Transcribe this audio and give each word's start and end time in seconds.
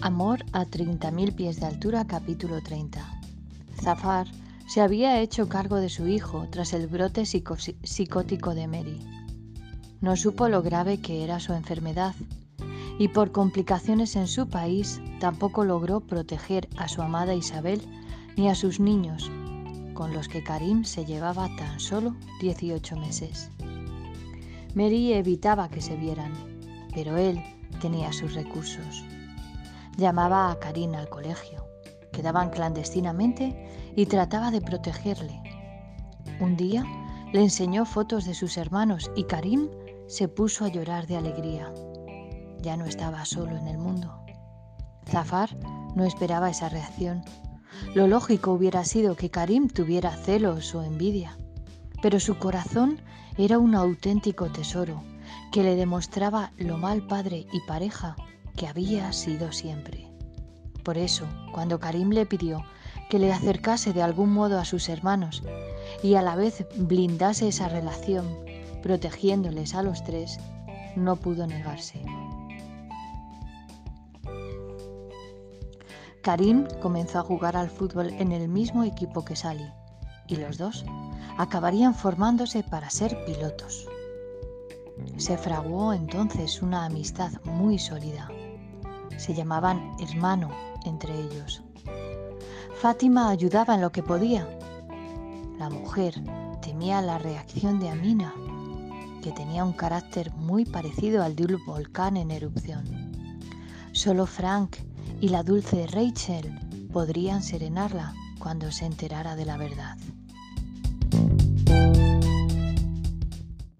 Amor 0.00 0.44
a 0.52 0.64
30.000 0.64 1.34
pies 1.34 1.58
de 1.58 1.66
altura, 1.66 2.06
capítulo 2.06 2.62
30. 2.62 3.00
Zafar 3.82 4.28
se 4.68 4.80
había 4.80 5.20
hecho 5.20 5.48
cargo 5.48 5.76
de 5.78 5.88
su 5.88 6.06
hijo 6.06 6.46
tras 6.52 6.72
el 6.72 6.86
brote 6.86 7.24
psicótico 7.26 8.54
de 8.54 8.68
Mary. 8.68 9.00
No 10.00 10.16
supo 10.16 10.48
lo 10.48 10.62
grave 10.62 10.98
que 10.98 11.24
era 11.24 11.40
su 11.40 11.52
enfermedad 11.52 12.14
y 13.00 13.08
por 13.08 13.32
complicaciones 13.32 14.14
en 14.14 14.28
su 14.28 14.48
país 14.48 15.02
tampoco 15.18 15.64
logró 15.64 15.98
proteger 15.98 16.68
a 16.76 16.86
su 16.86 17.02
amada 17.02 17.34
Isabel 17.34 17.82
ni 18.36 18.48
a 18.48 18.54
sus 18.54 18.78
niños, 18.78 19.32
con 19.94 20.12
los 20.12 20.28
que 20.28 20.44
Karim 20.44 20.84
se 20.84 21.06
llevaba 21.06 21.48
tan 21.56 21.80
solo 21.80 22.14
18 22.40 22.94
meses. 22.96 23.50
Mary 24.76 25.12
evitaba 25.12 25.68
que 25.68 25.80
se 25.80 25.96
vieran, 25.96 26.32
pero 26.94 27.16
él 27.16 27.42
tenía 27.80 28.12
sus 28.12 28.34
recursos. 28.34 29.02
Llamaba 29.98 30.52
a 30.52 30.60
Karim 30.60 30.94
al 30.94 31.08
colegio, 31.08 31.66
quedaban 32.12 32.50
clandestinamente 32.50 33.92
y 33.96 34.06
trataba 34.06 34.52
de 34.52 34.60
protegerle. 34.60 35.42
Un 36.38 36.56
día 36.56 36.84
le 37.32 37.40
enseñó 37.40 37.84
fotos 37.84 38.24
de 38.24 38.34
sus 38.34 38.58
hermanos 38.58 39.10
y 39.16 39.24
Karim 39.24 39.68
se 40.06 40.28
puso 40.28 40.64
a 40.64 40.68
llorar 40.68 41.08
de 41.08 41.16
alegría. 41.16 41.74
Ya 42.60 42.76
no 42.76 42.84
estaba 42.84 43.24
solo 43.24 43.56
en 43.56 43.66
el 43.66 43.76
mundo. 43.76 44.24
Zafar 45.04 45.56
no 45.96 46.04
esperaba 46.04 46.48
esa 46.48 46.68
reacción. 46.68 47.24
Lo 47.92 48.06
lógico 48.06 48.52
hubiera 48.52 48.84
sido 48.84 49.16
que 49.16 49.32
Karim 49.32 49.66
tuviera 49.68 50.12
celos 50.12 50.76
o 50.76 50.84
envidia, 50.84 51.36
pero 52.02 52.20
su 52.20 52.38
corazón 52.38 53.00
era 53.36 53.58
un 53.58 53.74
auténtico 53.74 54.46
tesoro 54.46 55.02
que 55.50 55.64
le 55.64 55.74
demostraba 55.74 56.52
lo 56.56 56.78
mal 56.78 57.04
padre 57.04 57.48
y 57.52 57.66
pareja 57.66 58.14
que 58.58 58.66
había 58.66 59.12
sido 59.12 59.52
siempre. 59.52 60.10
Por 60.82 60.98
eso, 60.98 61.24
cuando 61.52 61.78
Karim 61.78 62.10
le 62.10 62.26
pidió 62.26 62.64
que 63.08 63.20
le 63.20 63.32
acercase 63.32 63.92
de 63.92 64.02
algún 64.02 64.32
modo 64.32 64.58
a 64.58 64.64
sus 64.64 64.88
hermanos 64.88 65.44
y 66.02 66.16
a 66.16 66.22
la 66.22 66.34
vez 66.34 66.66
blindase 66.76 67.48
esa 67.48 67.68
relación, 67.68 68.26
protegiéndoles 68.82 69.74
a 69.74 69.82
los 69.82 70.02
tres, 70.02 70.38
no 70.96 71.14
pudo 71.16 71.46
negarse. 71.46 72.02
Karim 76.22 76.66
comenzó 76.82 77.20
a 77.20 77.22
jugar 77.22 77.56
al 77.56 77.70
fútbol 77.70 78.10
en 78.10 78.32
el 78.32 78.48
mismo 78.48 78.82
equipo 78.82 79.24
que 79.24 79.36
Sally 79.36 79.72
y 80.26 80.34
los 80.34 80.58
dos 80.58 80.84
acabarían 81.38 81.94
formándose 81.94 82.64
para 82.64 82.90
ser 82.90 83.24
pilotos. 83.24 83.86
Se 85.16 85.38
fraguó 85.38 85.92
entonces 85.92 86.60
una 86.60 86.84
amistad 86.84 87.30
muy 87.44 87.78
sólida. 87.78 88.28
Se 89.18 89.34
llamaban 89.34 89.94
hermano 90.00 90.48
entre 90.86 91.12
ellos. 91.14 91.62
Fátima 92.80 93.28
ayudaba 93.28 93.74
en 93.74 93.82
lo 93.82 93.92
que 93.92 94.02
podía. 94.02 94.48
La 95.58 95.68
mujer 95.68 96.14
temía 96.62 97.02
la 97.02 97.18
reacción 97.18 97.80
de 97.80 97.90
Amina, 97.90 98.32
que 99.22 99.32
tenía 99.32 99.64
un 99.64 99.72
carácter 99.72 100.32
muy 100.32 100.64
parecido 100.64 101.22
al 101.22 101.34
de 101.34 101.56
un 101.56 101.64
volcán 101.66 102.16
en 102.16 102.30
erupción. 102.30 102.84
Solo 103.92 104.26
Frank 104.26 104.76
y 105.20 105.28
la 105.28 105.42
dulce 105.42 105.88
Rachel 105.88 106.56
podrían 106.92 107.42
serenarla 107.42 108.14
cuando 108.38 108.70
se 108.70 108.86
enterara 108.86 109.34
de 109.34 109.44
la 109.44 109.56
verdad. 109.56 109.98